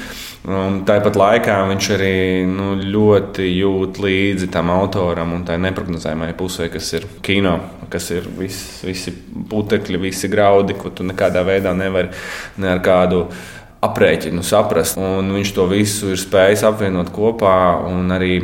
Un 0.47 0.83
tāpat 0.87 1.17
laikā 1.19 1.57
viņš 1.67 1.87
arī 1.97 2.19
nu, 2.47 2.77
ļoti 2.79 3.49
jūt 3.51 3.99
līdzi 3.99 4.47
tam 4.55 4.71
autoram 4.71 5.33
un 5.35 5.43
tai 5.47 5.57
neparedzējumai 5.59 6.31
pusē, 6.39 6.69
kas 6.71 6.93
ir 6.95 7.09
kino, 7.27 7.57
kas 7.91 8.13
ir 8.15 8.29
vis, 8.39 8.61
visi 8.87 9.11
putekļi, 9.51 9.99
visi 10.07 10.31
graudi, 10.31 10.77
ko 10.79 10.95
tu 10.95 11.07
nekādā 11.07 11.43
veidā 11.47 11.75
nevari 11.75 12.15
ne 12.63 12.71
ar 12.77 12.83
kādu 12.85 13.25
aprēķinu 13.87 14.45
saprast. 14.47 15.01
Un 15.03 15.35
viņš 15.35 15.53
to 15.57 15.67
visu 15.73 16.13
ir 16.15 16.23
spējis 16.23 16.63
apvienot 16.71 17.11
kopā 17.15 17.57
un 17.91 18.15
arī 18.15 18.39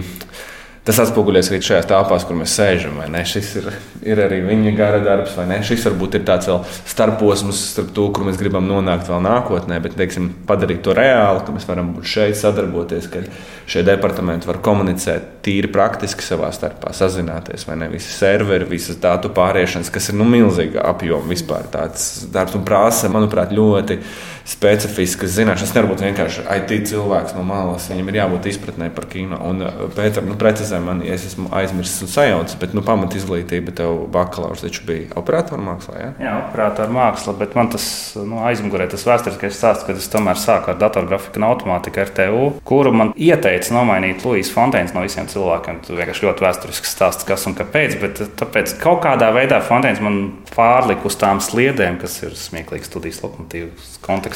Tas 0.83 0.99
atspoguļojas 0.99 1.47
arī 1.53 1.59
šajās 1.63 1.87
telpās, 1.87 2.25
kur 2.27 2.35
mēs 2.35 2.57
sēžam. 2.59 2.97
Šis 3.31 3.53
ir, 3.61 3.67
ir 4.03 4.19
arī 4.25 4.41
viņa 4.43 4.73
gara 4.75 4.99
darbs, 5.05 5.37
vai 5.39 5.45
ne? 5.47 5.61
Šis 5.63 5.85
varbūt 5.87 6.17
ir 6.19 6.25
tāds 6.27 6.49
starposms 6.91 7.61
starp 7.69 7.93
to, 7.95 8.09
kur 8.11 8.27
mēs 8.27 8.41
gribam 8.41 8.67
nonākt 8.67 9.07
vēl 9.07 9.23
nākotnē, 9.23 9.79
bet 9.85 9.95
teiksim, 10.01 10.33
padarīt 10.49 10.83
to 10.83 10.97
reāli, 10.99 11.45
ka 11.47 11.55
mēs 11.55 11.69
varam 11.71 11.93
būt 11.95 12.11
šeit, 12.11 12.35
sadarboties, 12.41 13.07
ka 13.13 13.23
šie 13.71 13.85
departamenti 13.87 14.51
var 14.51 14.59
komunicēt 14.67 15.31
tīri 15.47 15.71
praktiski 15.71 16.27
savā 16.27 16.51
starpā, 16.51 16.91
sazināties, 16.99 17.63
vai 17.69 17.79
ne? 17.79 17.87
Visi 17.95 18.11
serveri, 18.17 18.67
visas 18.75 18.99
datu 18.99 19.31
pāriešanas, 19.39 19.93
kas 19.95 20.11
ir 20.11 20.19
nu, 20.19 20.27
milzīga 20.35 20.83
apjoma 20.91 21.31
vispār. 21.31 21.71
Tāds 21.71 22.27
darbs 22.35 22.59
un 22.59 22.67
prasa, 22.67 23.07
manuprāt, 23.07 23.55
ļoti 23.55 24.01
specifiskas 24.49 25.35
zināšanas. 25.37 25.75
Nevar 25.77 25.91
būt 25.93 26.05
vienkārši 26.07 26.45
IT 26.59 26.89
cilvēks 26.91 27.37
no 27.37 27.45
malas. 27.47 27.89
Viņam 27.93 28.11
ir 28.11 28.19
jābūt 28.21 28.49
izpratnē 28.53 28.91
par 28.95 29.07
kino. 29.13 29.39
Un 29.49 29.63
uh, 29.65 29.85
pēc 29.95 30.19
tam, 30.19 30.29
nu, 30.31 30.37
precizē 30.41 30.81
man, 30.83 31.03
ja 31.07 31.17
es 31.17 31.27
esmu 31.31 31.51
aizmirsis 31.55 32.03
un 32.07 32.13
sajaucis, 32.13 32.59
bet 32.61 32.77
nu, 32.77 32.85
pamat 32.87 33.17
izglītība 33.19 33.75
tev 33.79 34.05
bakalaurs 34.13 34.65
taču 34.65 34.87
bija 34.89 35.11
operatora 35.19 35.63
mākslā. 35.63 35.99
Ja? 36.01 36.11
Jā, 36.23 36.35
operatora 36.49 36.91
māksla, 36.93 37.37
bet 37.39 37.57
man 37.59 37.71
tas 37.73 37.87
nu, 38.19 38.41
aizmugurē 38.47 38.89
tas 38.91 39.07
vēsturiskais 39.09 39.57
stāsts, 39.59 39.87
kad 39.89 39.99
es 39.99 40.11
tomēr 40.13 40.41
sāku 40.41 40.73
ar 40.73 40.81
datorgrafiku 40.81 41.41
un 41.41 41.49
automātiku 41.49 42.05
RTU, 42.09 42.45
kuru 42.69 42.95
man 42.97 43.15
ieteica 43.17 43.75
nomainīt 43.77 44.27
Luīs 44.27 44.53
Fonteins 44.53 44.95
no 44.97 45.05
visiem 45.05 45.29
cilvēkiem. 45.31 45.83
Tas 45.87 45.97
vienkārši 45.99 46.27
ļoti 46.29 46.47
vēsturisks 46.47 46.95
stāsts, 46.97 47.27
kas 47.29 47.47
un 47.49 47.57
kāpēc, 47.59 47.99
bet 48.03 48.23
tāpēc 48.41 48.77
kaut 48.83 49.03
kādā 49.07 49.31
veidā 49.35 49.63
Fonteins 49.65 50.03
man 50.03 50.21
pārlika 50.53 51.09
uz 51.09 51.17
tām 51.21 51.41
sliedēm, 51.43 51.99
kas 52.03 52.19
ir 52.27 52.37
smieklīgas 52.39 52.91
studijas 52.91 53.23
lokomotīvas 53.25 53.97
kontekstā. 54.05 54.32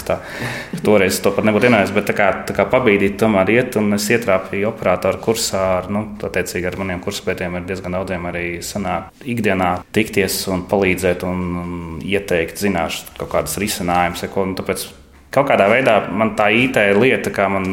Toreiz 0.86 1.20
to 1.22 1.32
pat 1.34 1.46
nebūtu 1.48 1.70
ienācis, 1.70 1.94
bet 1.96 2.08
tā 2.10 2.16
kā, 2.16 2.28
tā 2.48 2.56
kā 2.56 2.66
pabīdīt, 2.70 3.16
tomēr 3.20 3.52
iet, 3.56 3.78
un 3.80 3.96
es 3.96 4.08
ietrāpīju 4.12 4.70
operatoru 4.70 5.22
kursā 5.24 5.62
ar, 5.78 5.90
nu, 5.92 6.04
attiecīgi 6.28 6.70
ar 6.70 6.78
maniem 6.80 7.02
kurspētiem 7.04 7.58
ir 7.60 7.66
diezgan 7.70 7.96
daudziem 7.98 8.28
arī 8.30 8.44
sanāk 8.66 9.24
ikdienā 9.24 9.72
tikties 9.96 10.42
un 10.52 10.66
palīdzēt 10.70 11.26
un, 11.26 11.42
un 11.62 11.74
ieteikt, 12.04 12.60
zināšu, 12.62 13.16
kaut 13.20 13.32
kādas 13.34 13.58
risinājumus. 13.62 14.26
Ko, 14.32 14.46
nu, 14.48 14.56
tāpēc 14.58 14.86
kaut 15.34 15.50
kādā 15.50 15.66
veidā 15.70 15.98
man 16.12 16.34
tā 16.38 16.48
IT 16.54 16.78
lieta, 16.96 17.32
kā 17.34 17.48
man 17.52 17.66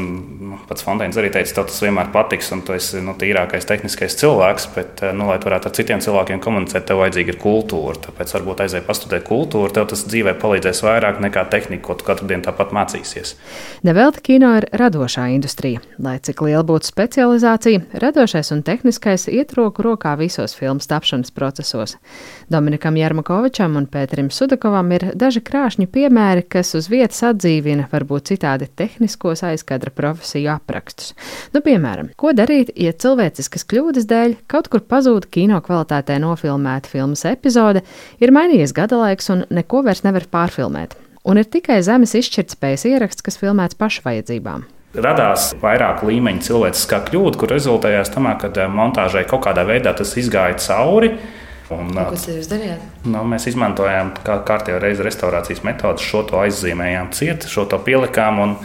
pats 0.69 0.85
Fonteins 0.85 1.17
arī 1.19 1.31
teica, 1.33 1.55
tev 1.57 1.67
tas 1.69 1.79
vienmēr 1.83 2.11
patiks, 2.13 2.51
un 2.55 2.61
tu 2.65 2.75
esi 2.75 3.01
nu, 3.03 3.15
tīrākais 3.19 3.67
tehniskais 3.69 4.17
cilvēks, 4.19 4.67
bet, 4.75 5.03
eh, 5.03 5.13
nu, 5.15 5.27
lai 5.29 5.39
tu 5.41 5.49
varētu 5.49 5.69
ar 5.69 5.75
citiem 5.77 6.03
cilvēkiem 6.03 6.41
komunicēt, 6.43 6.85
tev 6.87 7.01
vajadzīga 7.01 7.33
ir 7.33 7.39
kultūra. 7.41 7.95
Tāpēc 8.07 8.33
varbūt 8.37 8.63
aizēj 8.65 8.83
pastudēt 8.87 9.25
kultūru, 9.27 9.71
tev 9.73 9.87
tas 9.91 10.03
dzīvē 10.05 10.35
palīdzēs 10.41 10.83
vairāk 10.85 11.21
nekā 11.23 11.45
tehnika, 11.49 11.83
ko 11.87 11.97
tu 11.97 12.07
katru 12.07 12.27
dienu 12.29 12.45
tāpat 12.45 12.73
mācīsies. 12.75 13.35
Nevelti 13.83 14.23
kino 14.29 14.53
ir 14.59 14.67
radošā 14.71 15.27
industrija. 15.33 15.81
Lai 15.97 16.17
cik 16.19 16.45
liela 16.45 16.63
būtu 16.67 16.89
specializācija, 16.89 17.83
radošais 18.03 18.51
un 18.55 18.63
tehniskais 18.63 19.27
iet 19.31 19.53
roku 19.57 19.83
rokā 19.83 20.15
visos 20.19 20.55
filmu 20.57 20.83
tapšanas 20.83 21.31
procesos. 21.31 21.97
Dominikam 22.49 22.97
Jarmakovičam 22.97 23.77
un 23.79 23.87
Pēterim 23.87 24.29
Sudakovam 24.31 24.91
ir 24.95 25.09
daži 25.15 25.41
krāšņi 25.41 25.87
piemēri, 25.87 26.45
kas 26.49 26.73
uz 26.77 26.89
vietas 26.91 27.23
atdzīvina 27.25 27.87
varbūt 27.91 28.33
citādi 28.33 28.67
tehniskos 28.67 29.43
aizkadra 29.47 29.93
profesiju 29.93 30.42
aprakstus. 30.51 31.13
Nu, 31.55 31.63
piemēram, 31.65 32.11
ko 32.19 32.33
darīt, 32.35 32.73
ja 32.79 32.93
cilvēciskas 32.93 33.67
kļūdas 33.69 34.09
dēļ 34.09 34.35
kaut 34.51 34.69
kur 34.73 34.83
pazūd 34.83 35.29
kino 35.33 35.61
kvalitātē 35.63 36.19
nofilmēta 36.23 36.91
filmas 36.91 37.25
epizode, 37.29 37.85
ir 38.19 38.35
mainījies 38.35 38.75
gada 38.75 38.99
laiks 38.99 39.31
un 39.33 39.47
neko 39.53 39.83
vairs 39.87 40.03
nevar 40.07 40.27
pārfilmēt. 40.31 40.97
Un 41.23 41.39
ir 41.39 41.47
tikai 41.47 41.79
zemes 41.85 42.17
izšķirtspējas 42.19 42.87
ieraksts, 42.89 43.23
kas 43.23 43.39
filmēts 43.39 43.79
pašu 43.79 44.03
vajadzībām 44.07 44.67
radās 44.93 45.51
vairāk 45.61 46.03
līmeņu 46.05 46.43
cilvēciskā 46.47 46.99
kļūda, 47.07 47.39
kur 47.39 47.53
rezultējās 47.53 48.11
tam, 48.13 48.29
ka 48.39 48.51
eh, 48.53 48.69
montāžai 48.69 49.25
kaut 49.29 49.45
kādā 49.47 49.65
veidā 49.67 49.93
tas 49.97 50.13
izgāja 50.19 50.59
cauri. 50.61 51.13
Un, 51.73 51.89
un, 51.89 52.01
ko 52.11 52.17
jūs 52.19 52.49
darījāt? 52.51 52.81
Nu, 53.07 53.23
mēs 53.27 53.47
izmantojām 53.49 54.11
kā 54.25 54.37
kārtībā 54.45 54.81
reizes 54.83 55.05
restaurācijas 55.07 55.63
metodus, 55.65 56.05
šo 56.05 56.25
to 56.29 56.41
aizzīmējām 56.43 57.13
ciet, 57.15 57.47
šo 57.49 57.65
to 57.71 57.79
pielikām 57.81 58.41
un 58.43 58.57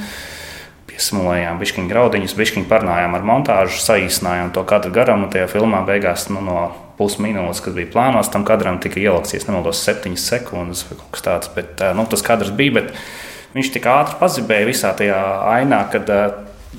piesmulējām 0.98 1.60
bišķiņu 1.60 1.90
graudiņus, 1.92 2.34
bišķiņu 2.38 2.68
parunājām 2.70 3.14
ar 3.14 3.26
montāžu, 3.26 3.78
saīsinājām 3.84 4.50
to 4.54 4.64
kadru 4.68 4.90
garumu. 4.94 5.30
Tajā 5.30 5.46
filmā 5.52 5.84
beigās 5.86 6.26
nu, 6.32 6.42
no 6.44 6.58
pusminūtes, 6.98 7.62
kas 7.62 7.76
bija 7.76 7.90
plānots, 7.92 8.32
tam 8.34 8.44
kadram 8.46 8.80
tika 8.82 8.98
ielikts, 9.00 9.36
ja 9.36 9.42
nemaldos, 9.46 9.84
septiņas 9.86 10.26
sekundes 10.32 10.84
vai 10.88 10.98
kaut 10.98 11.12
kas 11.14 11.26
tāds. 11.28 11.52
Bet, 11.54 11.84
nu, 11.94 12.06
tas 12.10 12.24
kadrs 12.26 12.50
bija, 12.58 12.80
bet 12.80 12.92
viņš 13.54 13.72
tik 13.76 13.86
ātri 13.90 14.18
pazibēja 14.18 14.68
visā 14.68 14.92
tajā 14.98 15.20
ainā, 15.54 15.84
kad 15.92 16.10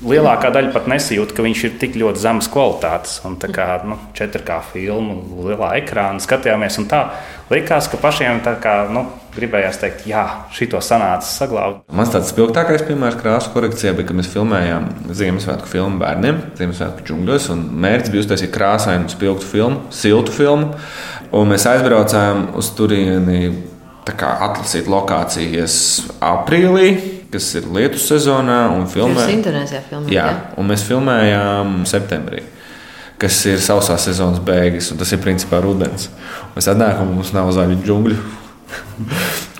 lielākā 0.04 0.52
daļa 0.52 0.74
pat 0.74 0.86
nesajūt, 0.92 1.32
ka 1.36 1.44
viņš 1.44 1.64
ir 1.66 1.80
tik 1.80 1.96
ļoti 2.00 2.20
zemas 2.20 2.50
kvalitātes. 2.52 3.16
Un 3.28 3.40
tā 3.40 3.48
kā 3.54 3.70
nu, 3.88 3.96
4K 4.18 4.60
filmu, 4.74 5.16
lielā 5.48 5.72
ekrāna 5.80 6.20
skatījāmies, 6.22 6.78
un 6.82 6.90
tā 6.92 7.06
likās, 7.52 7.88
ka 7.90 8.00
pašiem 8.00 8.44
tā 8.44 8.58
kā. 8.60 8.82
Nu, 8.92 9.08
Gribējās 9.30 9.76
teikt, 9.78 10.06
jā, 10.10 10.24
šito 10.50 10.80
sanāca 10.82 11.22
saglabāt. 11.22 11.84
Mans 11.94 12.10
tāds 12.10 12.32
spilgtākais 12.32 12.82
piemērs 12.88 13.18
krāsu 13.20 13.52
korekcijā 13.54 13.92
bija, 13.94 14.08
kad 14.08 14.18
mēs 14.18 14.30
filmējām 14.32 14.88
Ziemassvētku 15.14 15.70
filmu 15.70 16.00
bērniem, 16.02 16.40
Ziemassvētku 16.58 17.06
džungļos. 17.06 17.46
Mērķis 17.84 18.10
bija 18.10 18.24
uztaisīt 18.24 18.50
krāsainu, 18.56 19.06
spilgtu 19.12 19.46
filmu, 19.46 19.84
siltu 19.94 20.34
filmu. 20.34 20.72
Un 21.30 21.52
mēs 21.52 21.68
aizbraucām 21.70 22.48
uz 22.58 22.72
turieni 22.74 23.52
atlasīt 24.10 24.90
lokācijas 24.90 25.76
aprīlī, 26.18 26.88
kas 27.30 27.52
ir 27.60 27.70
lietu 27.70 28.02
sezonā, 28.02 28.64
un 28.74 28.88
filmējām. 28.90 29.44
Filmēt, 29.46 30.10
jā, 30.10 30.26
un 30.58 30.72
mēs 30.72 30.82
filmējām 30.88 31.84
septembrī. 31.86 32.42
Kas 33.20 33.36
ir 33.46 33.60
sausās 33.62 34.08
sezonas 34.08 34.40
beigas, 34.42 34.90
un 34.90 34.98
tas 34.98 35.14
ir 35.14 35.20
principā 35.22 35.60
rudens. 35.62 36.08
Mēs 36.56 36.70
atnākam, 36.72 37.12
mums 37.14 37.34
nav 37.36 37.52
zaļu 37.54 37.78
džungļu. 37.84 38.39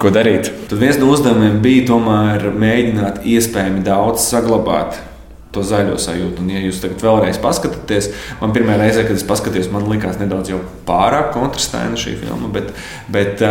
Ko 0.01 0.13
darīt? 0.15 0.51
Tad 0.71 0.81
viens 0.81 0.99
no 1.01 1.11
uzdevumiem 1.13 1.61
bija 1.65 1.87
tomēr 1.93 2.51
mēģināt 2.57 3.25
iespējami 3.29 3.85
daudz 3.87 4.25
saglabāt 4.31 5.01
to 5.51 5.63
zaļo 5.67 5.97
sajūtu. 5.99 6.45
Un, 6.45 6.51
ja 6.53 6.61
jūs 6.63 6.79
tagad 6.83 7.03
vēlreiz 7.03 7.39
paskatāties, 7.43 8.11
man 8.39 8.55
pirmā 8.55 8.77
reize, 8.79 9.03
kad 9.07 9.19
es 9.19 9.27
paskatījos, 9.27 9.71
man 9.75 9.89
likās 9.91 10.21
nedaudz 10.21 10.53
pārāk 10.87 11.33
kontrastaina 11.35 11.99
šī 11.99 12.15
filma, 12.21 12.51
bet, 12.55 12.71
bet 13.11 13.43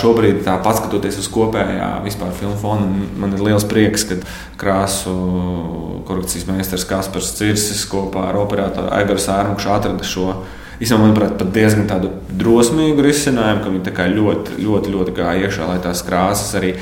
šobrīd, 0.00 0.40
tā, 0.46 0.56
paskatoties 0.64 1.20
uz 1.20 1.28
kopējā 1.32 1.90
vispār 2.06 2.32
filmu 2.38 2.56
fonu, 2.60 3.08
man 3.20 3.36
ir 3.36 3.44
liels 3.44 3.68
prieks, 3.68 4.06
ka 4.08 4.18
krāsu 4.60 5.14
korekcijas 6.08 6.48
meistars 6.48 6.88
Kaspars 6.88 7.34
Cirsis 7.36 7.84
kopā 7.92 8.30
ar 8.30 8.40
operatoru 8.40 8.92
Aigaru 8.96 9.20
Sārmušu 9.20 9.72
atrada 9.76 10.08
šo 10.08 10.30
Īstenībā, 10.82 11.04
manuprāt, 11.04 11.36
pat 11.38 11.50
diezgan 11.54 11.86
tādu 11.90 12.10
drosmīgu 12.34 13.04
risinājumu, 13.04 13.62
ka 13.62 13.70
viņi 13.70 14.14
ļoti, 14.16 14.56
ļoti, 14.64 14.94
ļoti 14.94 15.14
gāja 15.14 15.46
iekšā, 15.46 15.68
lai 15.68 15.78
tās 15.84 16.02
krāsas 16.06 16.54
arī 16.58 16.72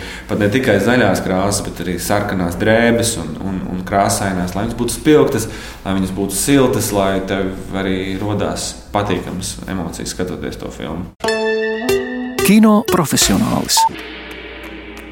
ne 0.41 0.49
tikai 0.53 0.79
zaļās 0.81 1.21
krāsas, 1.25 1.61
bet 1.67 1.83
arī 1.85 1.99
sarkanās 2.01 2.57
drēbes 2.61 3.17
un, 3.21 3.35
un, 3.45 3.61
un 3.75 3.85
krāsainās, 3.89 4.57
lai 4.57 4.65
viņas 4.67 4.79
būtu 4.79 4.97
spilgtas, 4.97 5.49
lai 5.85 5.97
viņas 5.99 6.15
būtu 6.17 6.39
siltas, 6.39 6.93
lai 6.97 7.21
tev 7.29 7.53
arī 7.77 8.17
rodās 8.21 8.73
patīkamas 8.95 9.59
emocijas 9.69 10.17
skatoties 10.17 10.61
to 10.61 10.73
filmu. 10.73 11.13
Kino 12.43 12.81
profesionālis. 12.91 13.79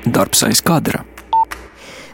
Darbs 0.08 0.42
aiz 0.48 0.64
kadra. 0.64 1.04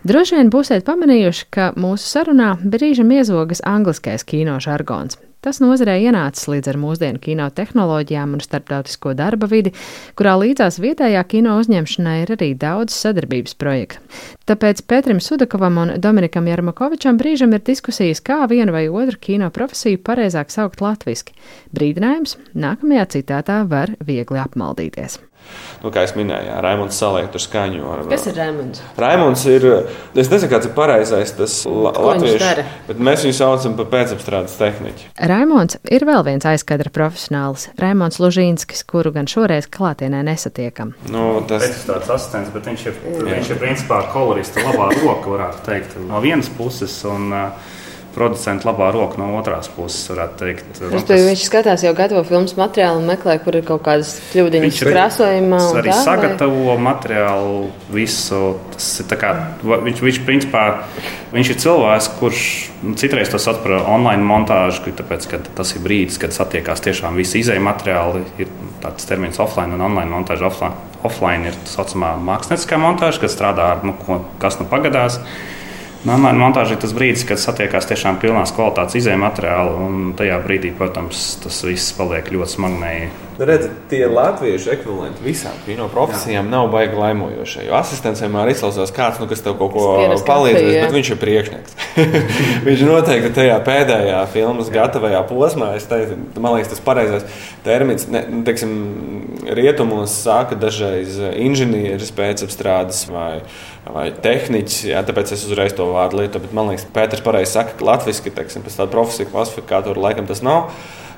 Droši 0.07 0.37
vien 0.37 0.51
būsiet 0.55 0.85
pamanījuši, 0.87 1.47
ka 1.51 1.71
mūsu 1.79 2.07
sarunā 2.07 2.53
brīžam 2.63 3.11
iezogas 3.17 3.63
angliskais 3.67 4.27
kino 4.27 4.59
žargons. 4.63 5.19
Tas 5.45 5.61
nozarē 5.63 5.95
ienācis 6.03 6.49
līdz 6.51 6.73
ar 6.73 6.79
mūsdienu 6.83 7.21
kino 7.23 7.47
tehnoloģijām 7.55 8.33
un 8.35 8.43
starptautisko 8.43 9.13
darba 9.19 9.47
vidi, 9.51 9.73
kurā 10.19 10.35
līdzās 10.41 10.81
vietējā 10.83 11.23
kino 11.31 11.55
uzņemšanai 11.61 12.17
ir 12.25 12.33
arī 12.35 12.51
daudz 12.59 12.97
sadarbības 12.97 13.55
projektu. 13.61 14.03
Tāpēc 14.49 14.83
Pēterim 14.91 15.21
Sudakovam 15.23 15.79
un 15.85 15.95
Dominikam 16.03 16.49
Jarmakovičam 16.51 17.21
brīžam 17.21 17.55
ir 17.55 17.63
diskusijas, 17.67 18.25
kā 18.25 18.43
vienu 18.51 18.75
vai 18.75 18.89
otru 18.89 19.21
kino 19.29 19.53
profesiju 19.55 20.03
pareizāk 20.07 20.51
saukt 20.55 20.83
latviski. 20.83 21.37
Brīdinājums- 21.77 22.37
nākamajā 22.67 23.07
citātā 23.19 23.63
var 23.69 23.95
viegli 24.01 24.43
apmaldīties. 24.43 25.21
Nu, 25.83 25.91
kā 25.93 26.03
jau 26.07 26.17
minēju, 26.19 26.49
jā, 26.49 26.57
Raimunds 26.65 26.97
saliek 26.99 27.29
tur 27.33 27.43
skaņu. 27.43 27.83
Ar, 27.93 28.03
Kas 28.11 28.25
ir 28.31 28.37
Raimunds? 28.39 28.81
Raimunds 28.99 29.45
ir, 29.51 29.67
es 30.17 30.31
nezinu, 30.33 30.51
kāds 30.51 30.69
ir 30.69 30.73
pareizais 30.77 31.35
tas 31.37 31.57
la, 31.69 31.93
latviešu, 31.93 32.65
bet 32.89 33.03
mēs 33.09 33.27
viņu 33.27 33.37
saucam 33.37 33.77
par 33.79 33.91
pēcapstrādes 33.93 34.57
tehniķi. 34.59 35.11
Raimonds 35.31 35.79
ir 35.93 36.07
vēl 36.09 36.25
viens 36.27 36.49
aizkadra 36.49 36.93
profesionālis, 36.95 37.69
Raimonds 37.81 38.19
Lužīnskis, 38.23 38.87
kuru 38.89 39.13
gan 39.15 39.29
šoreiz 39.31 39.69
klātienē 39.71 40.25
nesatiekam. 40.27 40.95
Nu, 41.13 41.29
tas, 41.49 41.69
ir 41.69 41.79
tāds 41.93 42.11
asistents, 42.17 42.53
bet 42.57 42.67
viņš 42.73 42.87
ir, 42.91 43.01
viņš 43.29 43.53
ir 43.53 43.63
principā 43.63 44.01
kolorista 44.15 44.65
labā 44.65 44.91
roka, 44.97 45.37
varētu 45.37 45.67
teikt, 45.69 45.99
no 46.09 46.25
vienas 46.25 46.49
puses. 46.57 46.97
Un, 47.07 47.29
uh, 47.31 47.75
Producenta 48.17 48.71
labā 48.71 48.87
roka 48.95 49.19
no 49.21 49.35
otras 49.37 49.67
puses, 49.69 50.07
varētu 50.09 50.39
teikt. 50.41 50.79
Un 50.81 50.93
Respektīvi, 50.95 51.25
viņš 51.29 51.41
skatās 51.45 51.83
jau 51.85 51.91
gatavo 51.97 52.23
filmas 52.25 52.55
materiālu 52.57 53.03
un 53.03 53.11
meklē, 53.11 53.35
kur 53.45 53.59
ir 53.59 53.65
kaut 53.69 53.83
kādas 53.85 54.15
kļūdiņas 54.31 54.65
Viņš 54.65 54.79
krāsojumā. 54.89 55.59
Tas 55.61 55.75
un 55.75 55.81
arī 55.83 55.91
tā, 55.91 55.97
vai? 55.99 56.05
sagatavo 56.07 56.77
materiālu, 56.81 57.59
visu. 57.93 58.39
Tas 58.73 58.87
kā, 59.21 59.33
viņš, 59.61 60.01
viņš, 60.07 60.21
principā, 60.25 60.63
viņš 61.35 61.51
ir 61.53 61.59
cilvēks, 61.67 62.09
kurš 62.17 62.45
nu, 62.87 62.95
citreiz 63.03 63.33
to 63.35 63.41
sauc 63.43 63.61
par 63.67 63.77
online 63.83 64.25
montāžu, 64.25 64.95
tāpēc, 64.97 65.27
ka 65.35 65.43
tas 65.59 65.75
ir 65.77 65.85
brīdis, 65.85 66.17
kad 66.23 66.33
satiekās 66.33 66.81
tiešām 66.87 67.21
visi 67.21 67.43
izējai 67.45 67.67
materiāli. 67.69 68.25
Ir 68.41 68.55
tāds 68.81 69.05
termins 69.11 69.43
offline 69.45 69.77
un 69.77 69.85
online 69.91 70.09
montāža. 70.15 70.49
Offline, 70.49 70.73
offline 71.05 71.53
ir 71.53 71.61
tā 71.67 71.75
saucamā 71.75 72.15
mākslinieckā 72.31 72.81
montāža, 72.81 73.27
kas 73.27 73.37
strādā 73.37 73.75
ar 73.75 73.85
nu, 73.85 73.93
ko, 74.01 74.23
kas 74.41 74.57
nu 74.63 74.69
pagadās. 74.73 75.21
Nu, 75.21 75.56
Online 76.07 76.39
montāža 76.39 76.77
ir 76.77 76.83
tas 76.85 76.93
brīdis, 76.95 77.25
kad 77.27 77.41
satiekās 77.43 77.89
tiešām 77.91 78.21
pilnās 78.23 78.53
kvalitātes 78.55 79.01
izējai 79.01 79.19
materiāli, 79.19 79.73
un 79.87 80.13
tajā 80.19 80.37
brīdī, 80.45 80.71
protams, 80.79 81.33
tas 81.43 81.59
viss 81.67 81.95
paliek 81.99 82.31
ļoti 82.31 82.55
smagnēji 82.55 83.09
Redziet, 83.37 83.73
tie 83.91 84.07
latviešu 84.09 84.71
ekvivalenti 84.73 85.21
visām 85.21 85.57
kino 85.67 85.91
profesijām 85.93 86.47
nav 86.49 86.71
baigi 86.73 86.97
laimojošie. 86.97 87.67
Jo 87.67 87.75
asistents 87.77 88.23
vienmēr 88.25 88.49
izklausās 88.55 88.93
kāds, 88.97 89.21
nu, 89.21 89.29
kas 89.29 89.45
tev 89.45 89.59
kaut 89.59 89.75
ko 89.75 89.85
palīdzēs, 90.25 90.71
jā. 90.73 90.87
bet 90.87 90.95
viņš 90.95 91.11
ir 91.13 91.21
priekšnieks. 91.21 91.77
viņš 92.69 92.85
noteikti 92.89 93.35
tajā 93.37 93.59
pēdējā 93.67 94.23
filmas 94.33 94.73
gatavajā 94.73 95.21
posmā, 95.29 95.75
es 95.77 95.85
teicu, 95.91 96.17
man 96.41 96.57
liekas, 96.57 96.73
tas 96.73 96.83
pareizais 96.89 97.47
termins. 97.67 98.09
Ne, 98.09 98.25
nu, 98.33 98.43
teiksim, 98.49 98.75
rietumos 99.61 100.17
sāka 100.25 100.57
dažreiz 100.57 101.21
inženieris 101.37 102.17
pēcapstrādes 102.17 103.05
vai, 103.13 103.43
vai 103.85 104.11
tehniķis, 104.17 104.83
jā, 104.95 105.05
tāpēc 105.05 105.37
es 105.37 105.45
uzreiz 105.45 105.77
to 105.77 105.93
vārdu 105.93 106.23
lietoju. 106.23 106.49
Bet 106.49 106.57
man 106.57 106.73
liekas, 106.73 106.89
Pēters 106.97 107.25
pareizi 107.25 107.59
saka, 107.59 107.77
ka 107.77 107.93
latviski, 107.93 108.33
teiksim, 108.33 108.65
pēc 108.65 108.81
tāda 108.81 108.93
profesija 108.97 109.29
klasifikātora 109.29 110.09
laikam 110.09 110.29
tas 110.31 110.41
nav. 110.47 110.71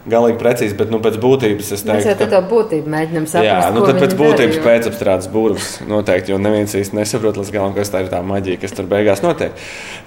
Galīgi 0.09 0.39
precīzi, 0.41 0.77
bet 0.79 0.93
nu, 0.93 1.01
pēc 1.05 1.19
būtības 1.21 1.73
es 1.75 1.83
teiktu, 1.85 2.13
jau 2.15 2.29
to 2.31 2.41
būtību 2.49 2.93
mēģinām 2.95 3.27
saprast. 3.29 3.49
Jā, 3.49 3.73
nu 3.75 3.83
tad 3.85 3.99
pēc 4.01 4.15
būtības 4.17 4.61
pēcapstrādes 4.65 5.29
burbulis 5.33 5.69
noteikti, 5.91 6.33
jo 6.33 6.39
neviens 6.41 6.77
īsti 6.79 6.97
nesaprot 6.97 7.41
līdz 7.41 7.53
galam, 7.53 7.75
kas 7.77 7.93
tā 7.93 8.05
ir 8.05 8.11
tā 8.13 8.23
maģija, 8.25 8.63
kas 8.63 8.77
tur 8.79 8.89
beigās 8.89 9.25
notiek. 9.27 9.59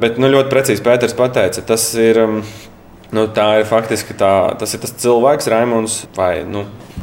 Bet 0.02 0.18
nu, 0.22 0.32
ļoti 0.32 0.54
precīzi 0.54 0.86
Pēters 0.86 1.18
pateica, 1.18 1.66
tas 1.74 1.90
ir. 2.00 2.22
um, 2.24 2.44
Nu, 3.12 3.26
tā 3.28 3.58
ir 3.60 3.66
faktiski 3.68 4.16
tā, 4.16 4.56
tas 4.56 4.72
ir 4.72 4.80
tas 4.80 4.94
cilvēks, 5.04 5.50
Raimons. 5.52 5.98
Vai, 6.16 6.46
nu, 6.48 6.62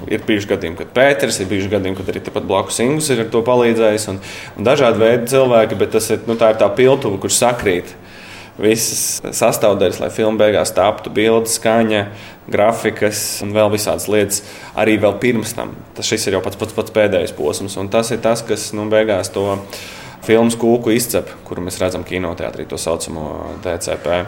ir 0.09 0.23
bijuši 0.25 0.49
gadījumi, 0.55 0.79
kad 0.81 0.95
Pēters, 0.97 1.37
ir 1.43 1.51
bijuši 1.51 1.69
gadījumi, 1.75 1.99
kad 1.99 2.09
arī 2.09 2.23
tepat 2.25 2.47
blakus 2.49 2.81
Ingūns 2.81 3.11
ir 3.13 3.27
ar 3.27 3.29
to 3.35 3.43
palīdzējis. 3.45 4.07
Un, 4.15 4.21
un 4.57 4.69
dažādi 4.69 5.03
veidi 5.03 5.29
cilvēki, 5.35 5.77
bet 5.83 5.93
tas 5.93 6.09
ir, 6.15 6.23
nu, 6.25 6.39
tā 6.41 6.55
ir 6.55 6.61
tā 6.63 6.71
piltuve, 6.79 7.21
kurš 7.21 7.43
sakrīt 7.43 7.93
visas 8.63 9.21
sastāvdaļas, 9.39 10.01
lai 10.03 10.11
filma 10.15 10.45
beigās 10.45 10.73
taptu 10.77 11.13
bildes, 11.15 11.59
skaņa, 11.59 12.03
grafikas 12.51 13.23
un 13.45 13.55
vēl 13.57 13.71
visādas 13.75 14.09
lietas. 14.11 14.43
Arī 14.79 14.99
vēl 15.01 15.19
pirms 15.23 15.55
tam. 15.57 15.77
Tas 15.97 16.09
šis 16.09 16.29
ir 16.29 16.39
jau 16.39 16.43
pats, 16.45 16.59
pats, 16.61 16.77
pats 16.77 16.95
pēdējais 16.95 17.37
posms, 17.39 17.79
un 17.81 17.91
tas 17.93 18.11
ir 18.15 18.23
tas, 18.25 18.43
kas 18.47 18.71
nu, 18.77 18.89
beigās 18.93 19.33
to 19.35 19.47
filmu 20.27 20.59
kūku 20.61 20.93
izcep, 20.97 21.31
kuru 21.47 21.65
mēs 21.65 21.81
redzam 21.81 22.05
kinoteātrī, 22.07 22.67
to 22.69 22.81
saucamo 22.81 23.31
TCP. 23.65 24.27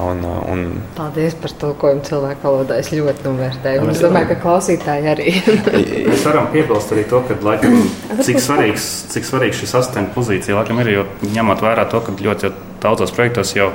Un, 0.00 0.22
un, 0.24 0.60
Paldies 0.96 1.34
par 1.36 1.52
tulkojumu 1.60 2.00
cilvēku 2.06 2.46
valodā. 2.46 2.78
Es 2.80 2.88
ļoti 2.94 3.26
novērtēju. 3.26 3.90
Es 3.92 4.00
domāju, 4.00 4.30
ka 4.30 4.38
klausītāji 4.40 5.10
arī. 5.12 5.34
Mēs 6.08 6.24
varam 6.24 6.48
piebilst 6.54 6.94
arī 6.96 7.04
to, 7.10 7.20
ka, 7.28 7.36
laikam, 7.44 7.76
cik, 8.24 8.40
svarīgs, 8.40 8.86
cik 9.12 9.28
svarīgs 9.28 9.60
šis 9.60 9.76
asistenta 9.82 10.14
pozīcija 10.16 10.56
laikam, 10.56 10.80
ir. 10.80 10.94
Jo 10.94 11.04
ņemot 11.34 11.60
vērā 11.66 11.84
to, 11.92 12.00
ka 12.06 12.16
ļoti 12.16 12.48
daudzos 12.82 13.14
projektos 13.14 13.54
jau 13.56 13.70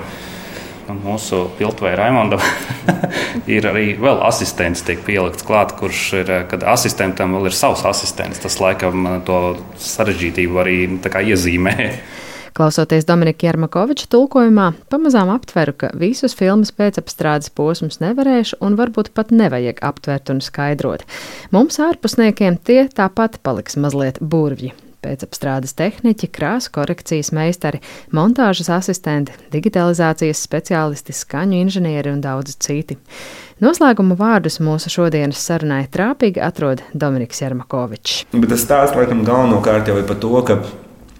nu, 0.87 0.95
mūsu 1.03 1.47
piltuvē 1.57 1.95
Raimondam 1.99 2.43
ir 3.55 3.67
arī 3.69 3.89
vēl 3.99 4.21
asistents, 4.27 4.85
tiek 4.87 5.01
pielikts 5.07 5.45
klāt, 5.47 5.75
kurš 5.79 6.03
ir, 6.21 6.31
kad 6.51 6.63
asistentam 6.67 7.35
vēl 7.37 7.49
ir 7.49 7.57
savs 7.57 7.85
asistents. 7.87 8.41
Tas 8.43 8.59
laikam 8.63 9.09
to 9.27 9.41
sarežģītību 9.83 10.63
arī 10.63 10.79
iezīmē. 11.33 11.75
Klausoties 12.57 13.05
Dominika 13.05 13.45
Jermakoviča 13.45 14.07
tulkojumā, 14.09 14.71
pamazām 14.89 15.29
aptveru, 15.29 15.75
ka 15.77 15.91
visus 15.93 16.33
filmas 16.33 16.71
pēcapstrādes 16.73 17.51
posmus 17.53 17.99
nevarēšu 18.01 18.57
un 18.65 18.79
varbūt 18.79 19.11
pat 19.13 19.29
nevajag 19.29 19.83
aptvert 19.85 20.33
un 20.33 20.41
skaidrot. 20.41 21.05
Mums 21.53 21.77
ārpusniekiem 21.77 22.57
tie 22.57 22.87
tāpat 22.89 23.37
paliks 23.45 23.77
mazliet 23.77 24.17
burvji. 24.17 24.73
Pēcapstrādes 25.05 25.75
tehniķi, 25.77 26.29
krāsu 26.33 26.71
korekcijas 26.73 27.29
meistari, 27.35 27.81
montāžas 28.15 28.71
asistenti, 28.73 29.35
digitalizācijas 29.53 30.41
speciālisti, 30.47 31.13
skaņu 31.13 31.61
inženieri 31.61 32.13
un 32.15 32.23
daudzi 32.23 32.57
citi. 32.63 32.97
Noslēguma 33.61 34.17
vārdus 34.17 34.59
mūsu 34.61 34.91
šodienas 34.93 35.41
sarunai 35.41 35.83
trāpīgi 35.93 36.41
atrod 36.43 36.83
Dominiks 36.93 37.41
Jermakovičs. 37.41 38.25
Bet 38.33 38.51
tas 38.53 38.65
stāsts 38.65 38.97
laikam 38.97 39.23
galvenokārt 39.27 39.89
jau 39.89 39.97
ir 40.01 40.05
par 40.09 40.19
to, 40.21 40.33
ka 40.45 40.59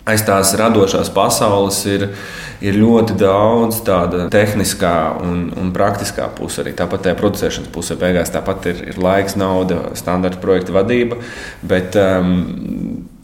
aiz 0.07 0.23
tās 0.27 0.53
radošās 0.57 1.09
pasaules 1.13 1.79
ir, 1.89 2.07
ir 2.63 2.77
ļoti 2.79 3.17
daudz 3.19 3.81
tāda 3.87 4.27
tehniskā 4.33 4.95
un, 5.23 5.47
un 5.59 5.71
praktiskā 5.75 6.29
puse. 6.37 6.61
Arī 6.63 6.73
tāpat 6.77 7.07
tajā 7.07 7.17
producēšanas 7.19 7.71
pusē 7.73 7.97
beigās 7.99 8.31
tāpat 8.33 8.69
ir, 8.71 8.83
ir 8.93 9.01
laiks, 9.03 9.37
nauda, 9.39 9.81
standarta 9.99 10.39
projekta 10.43 10.75
vadība. 10.77 11.19
Bet, 11.67 11.97
um, 11.99 12.37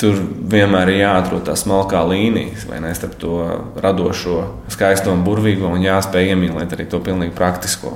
Tur 0.04 0.18
vienmēr 0.52 0.89
ir 0.92 0.98
jāatrod 1.00 1.46
tā 1.48 1.54
smalkā 1.56 2.02
līnija, 2.10 2.66
vai 2.68 2.82
ne 2.84 2.89
starp 2.92 3.13
to 3.22 3.38
radošo, 3.80 4.42
skaisto 4.74 5.13
un 5.16 5.22
burvīgo, 5.24 5.70
un 5.72 5.86
jāspēj 5.86 6.34
iemīlēt 6.34 6.76
arī 6.76 6.89
to 6.92 7.00
pilnīgi 7.06 7.32
praktisko. 7.38 7.94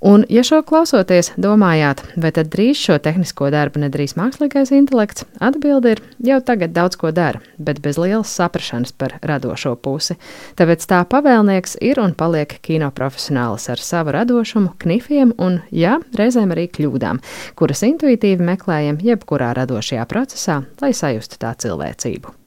Un, 0.00 0.26
ja 0.28 0.42
šo 0.44 0.58
klausoties, 0.66 1.30
domājāt, 1.40 2.02
vai 2.20 2.28
tad 2.36 2.50
drīz 2.52 2.76
šo 2.76 2.98
tehnisko 3.00 3.48
darbu 3.52 3.80
nedarīs 3.80 4.12
mākslīgais 4.18 4.72
intelekts, 4.76 5.24
atbilde 5.40 5.94
ir 5.96 6.02
jau 6.28 6.36
tagad 6.44 6.74
daudz 6.76 6.98
ko 7.00 7.12
dara, 7.16 7.40
bet 7.56 7.80
bez 7.84 7.96
lielas 8.00 8.34
saprašanas 8.36 8.92
par 8.92 9.16
radošo 9.24 9.72
pusi. 9.80 10.18
Tāpēc 10.60 10.84
tā 10.90 11.00
pavēlnieks 11.08 11.78
ir 11.80 12.00
un 12.02 12.12
paliek 12.12 12.58
kino 12.60 12.92
profesionālis 12.92 13.70
ar 13.72 13.80
savu 13.80 14.12
radošumu, 14.18 14.76
knifiem 14.84 15.32
un, 15.40 15.62
jā, 15.72 15.96
reizēm 16.18 16.52
arī 16.52 16.68
kļūdām, 16.76 17.22
kuras 17.56 17.86
intuitīvi 17.88 18.52
meklējam 18.52 19.00
jebkurā 19.00 19.54
radošajā 19.56 20.04
procesā, 20.12 20.60
lai 20.84 20.92
sajustu 20.92 21.40
tā 21.40 21.56
cilvēcību. 21.56 22.45